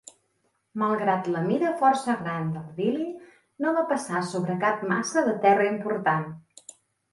[0.83, 3.05] Malgrat la mida força gran del Billie,
[3.67, 6.29] no va passar sobre cap massa de terra important.